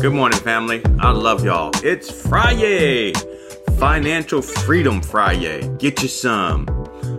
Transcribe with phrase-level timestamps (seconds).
[0.00, 0.80] Good morning, family.
[1.00, 1.72] I love y'all.
[1.82, 3.12] It's Friday,
[3.80, 5.68] Financial Freedom Friday.
[5.78, 6.68] Get you some.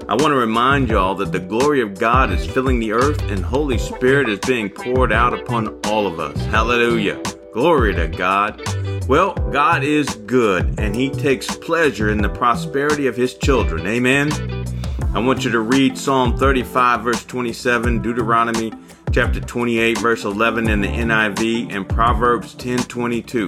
[0.07, 3.43] I want to remind y'all that the glory of God is filling the earth and
[3.43, 6.39] Holy Spirit is being poured out upon all of us.
[6.45, 7.21] Hallelujah.
[7.53, 8.61] Glory to God.
[9.09, 13.85] Well, God is good and He takes pleasure in the prosperity of His children.
[13.87, 14.58] Amen.
[15.11, 18.71] I want you to read Psalm 35, verse 27, Deuteronomy
[19.11, 23.47] chapter 28, verse 11 in the NIV, and Proverbs 10 22.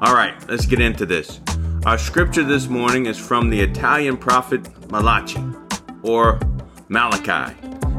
[0.00, 1.40] All right, let's get into this.
[1.84, 5.44] Our scripture this morning is from the Italian prophet Malachi,
[6.02, 6.40] or
[6.88, 7.54] Malachi,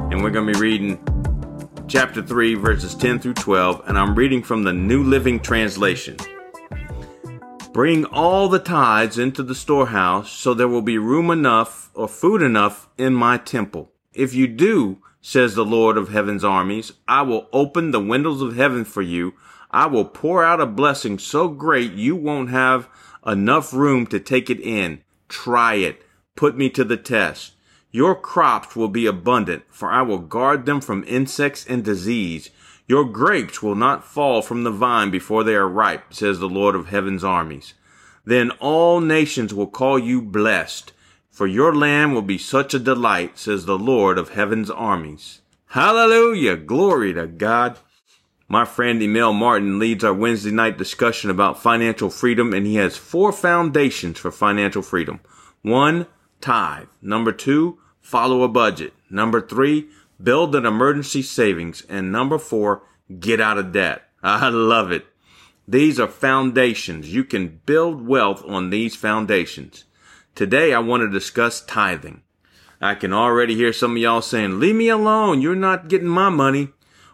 [0.10, 0.98] and we're going to be reading
[1.88, 6.18] chapter 3, verses 10 through 12, and I'm reading from the New Living Translation.
[7.78, 12.42] Bring all the tithes into the storehouse, so there will be room enough or food
[12.42, 13.92] enough in my temple.
[14.16, 18.56] If you do, says the Lord of heaven's armies, I will open the windows of
[18.56, 19.36] heaven for you.
[19.70, 22.90] I will pour out a blessing so great you won't have
[23.24, 25.04] enough room to take it in.
[25.30, 26.02] Try it.
[26.36, 27.54] Put me to the test.
[27.92, 32.50] Your crops will be abundant, for I will guard them from insects and disease.
[32.88, 36.74] Your grapes will not fall from the vine before they are ripe, says the Lord
[36.74, 37.74] of heaven's armies.
[38.24, 40.94] Then all nations will call you blessed,
[41.30, 45.42] for your land will be such a delight, says the Lord of heaven's armies.
[45.72, 46.56] Hallelujah!
[46.56, 47.78] Glory to God.
[48.48, 52.96] My friend Emil Martin leads our Wednesday night discussion about financial freedom, and he has
[52.96, 55.20] four foundations for financial freedom.
[55.62, 56.08] One,
[56.40, 56.88] tithe.
[57.02, 58.94] Number two, follow a budget.
[59.10, 59.90] Number three,
[60.22, 61.84] build an emergency savings.
[61.90, 62.84] And number four,
[63.20, 64.04] get out of debt.
[64.24, 65.06] I love it.
[65.68, 67.14] These are foundations.
[67.14, 69.84] You can build wealth on these foundations.
[70.34, 72.22] Today I want to discuss tithing.
[72.80, 75.42] I can already hear some of y'all saying, leave me alone.
[75.42, 76.70] You're not getting my money.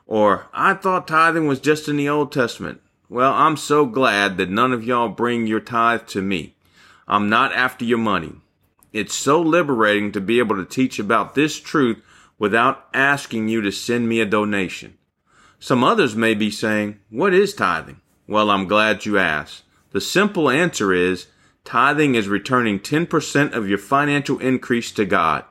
[0.06, 2.82] Or I thought tithing was just in the Old Testament.
[3.10, 6.56] Well, I'm so glad that none of y'all bring your tithe to me.
[7.08, 8.34] I'm not after your money.
[8.92, 12.04] It's so liberating to be able to teach about this truth
[12.44, 14.98] without asking you to send me a donation.
[15.60, 18.02] Some others may be saying, What is tithing?
[18.28, 19.64] Well, I'm glad you asked.
[19.92, 21.28] The simple answer is
[21.64, 25.46] tithing is returning 10% of your financial increase to God.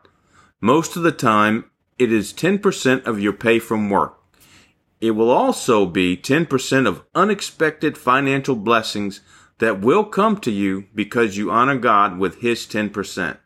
[0.60, 4.19] Most of the time, it is 10% of your pay from work.
[5.00, 9.22] It will also be 10% of unexpected financial blessings
[9.60, 13.38] that will come to you because you honor God with His 10%.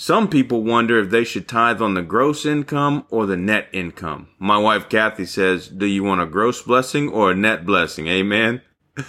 [0.00, 4.28] Some people wonder if they should tithe on the gross income or the net income.
[4.38, 8.06] My wife Kathy says, Do you want a gross blessing or a net blessing?
[8.06, 8.62] Amen.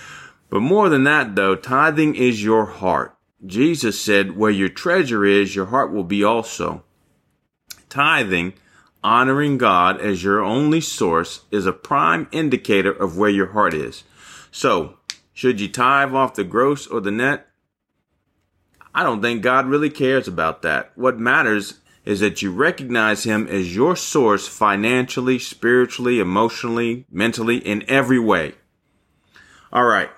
[0.50, 3.16] But more than that, though, tithing is your heart.
[3.46, 6.84] Jesus said, Where your treasure is, your heart will be also.
[7.88, 8.52] Tithing,
[9.02, 14.04] honoring God as your only source, is a prime indicator of where your heart is.
[14.52, 14.98] So,
[15.32, 17.48] should you tithe off the gross or the net?
[18.94, 20.92] I don't think God really cares about that.
[20.96, 27.84] What matters is that you recognize Him as your source financially, spiritually, emotionally, mentally, in
[27.88, 28.56] every way.
[29.72, 30.10] All right.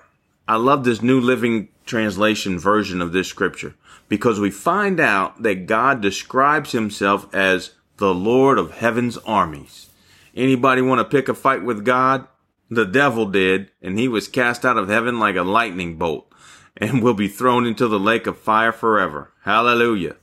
[0.48, 3.74] I love this New Living Translation version of this scripture
[4.08, 9.88] because we find out that God describes himself as the Lord of heaven's armies.
[10.34, 12.26] Anybody want to pick a fight with God?
[12.68, 16.32] The devil did, and he was cast out of heaven like a lightning bolt
[16.76, 19.32] and will be thrown into the lake of fire forever.
[19.42, 20.16] Hallelujah.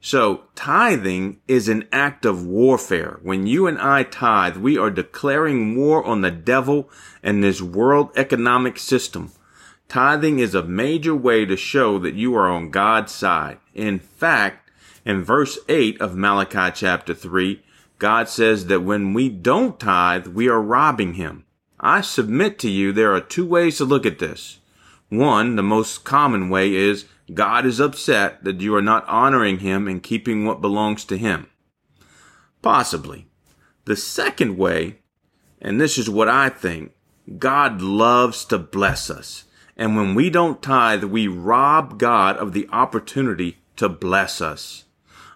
[0.00, 3.20] So tithing is an act of warfare.
[3.22, 6.88] When you and I tithe, we are declaring war on the devil
[7.22, 9.32] and this world economic system.
[9.88, 13.58] Tithing is a major way to show that you are on God's side.
[13.74, 14.70] In fact,
[15.04, 17.62] in verse 8 of Malachi chapter 3,
[17.98, 21.44] God says that when we don't tithe, we are robbing him.
[21.78, 24.59] I submit to you there are two ways to look at this.
[25.10, 27.04] One, the most common way is
[27.34, 31.48] God is upset that you are not honoring him and keeping what belongs to him.
[32.62, 33.26] Possibly.
[33.84, 35.00] The second way,
[35.60, 36.92] and this is what I think,
[37.38, 39.44] God loves to bless us.
[39.76, 44.84] And when we don't tithe, we rob God of the opportunity to bless us.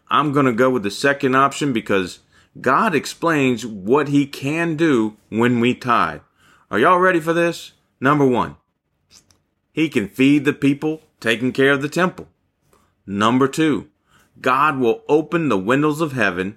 [0.09, 2.21] I'm going to go with the second option because
[2.61, 6.21] God explains what he can do when we tithe.
[6.71, 7.73] Are y'all ready for this?
[8.01, 8.57] Number one,
[9.75, 12.29] he can feed the people taking care of the temple.
[13.07, 13.89] Number two,
[14.41, 16.57] God will open the windows of heaven.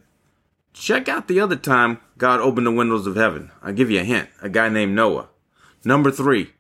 [0.72, 3.52] Check out the other time God opened the windows of heaven.
[3.64, 4.30] I'll give you a hint.
[4.44, 5.30] A guy named Noah.
[5.84, 6.52] Number three,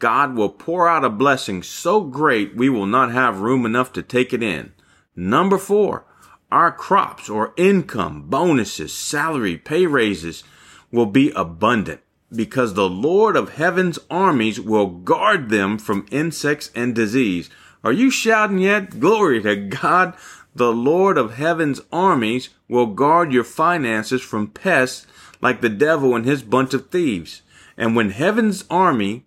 [0.00, 4.02] God will pour out a blessing so great we will not have room enough to
[4.02, 4.72] take it in.
[5.14, 6.06] Number four,
[6.50, 10.42] our crops or income, bonuses, salary, pay raises
[10.90, 12.00] will be abundant.
[12.34, 17.50] Because the Lord of heaven's armies will guard them from insects and disease.
[17.82, 19.00] Are you shouting yet?
[19.00, 20.14] Glory to God.
[20.54, 25.06] The Lord of heaven's armies will guard your finances from pests
[25.40, 27.42] like the devil and his bunch of thieves.
[27.76, 29.24] And when heaven's army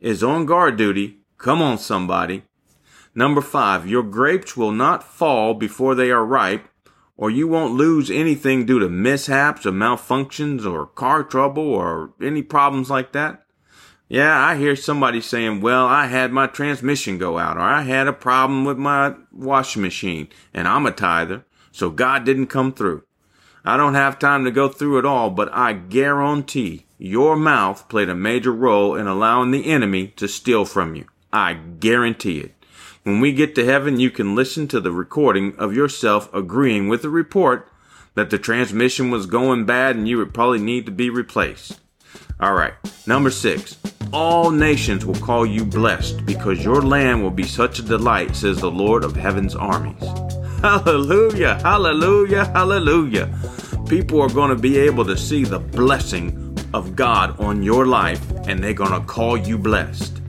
[0.00, 2.42] is on guard duty, come on somebody.
[3.14, 6.68] Number five, your grapes will not fall before they are ripe,
[7.16, 12.42] or you won't lose anything due to mishaps or malfunctions or car trouble or any
[12.42, 13.44] problems like that.
[14.08, 18.06] Yeah, I hear somebody saying, well, I had my transmission go out or I had
[18.06, 23.04] a problem with my washing machine and I'm a tither, so God didn't come through.
[23.64, 28.10] I don't have time to go through it all, but I guarantee your mouth played
[28.10, 31.06] a major role in allowing the enemy to steal from you.
[31.32, 32.53] I guarantee it.
[33.04, 37.02] When we get to heaven, you can listen to the recording of yourself agreeing with
[37.02, 37.68] the report
[38.14, 41.80] that the transmission was going bad and you would probably need to be replaced.
[42.40, 42.72] All right.
[43.06, 43.76] Number six.
[44.10, 48.60] All nations will call you blessed because your land will be such a delight, says
[48.60, 50.02] the Lord of heaven's armies.
[50.62, 51.56] Hallelujah.
[51.60, 52.46] Hallelujah.
[52.46, 53.38] Hallelujah.
[53.86, 58.22] People are going to be able to see the blessing of God on your life
[58.46, 60.22] and they're going to call you blessed.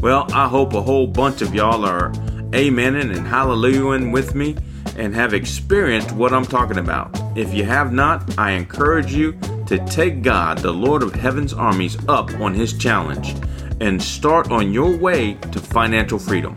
[0.00, 2.10] Well, I hope a whole bunch of y'all are
[2.52, 4.56] amening and hallelujahing with me
[4.96, 7.10] and have experienced what I'm talking about.
[7.36, 11.96] If you have not, I encourage you to take God, the Lord of Heaven's armies,
[12.08, 13.34] up on his challenge
[13.80, 16.54] and start on your way to financial freedom.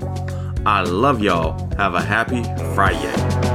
[0.65, 1.69] I love y'all.
[1.77, 2.43] Have a happy
[2.75, 3.50] Friday.